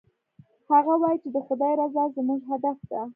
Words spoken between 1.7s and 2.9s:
رضا زموږ هدف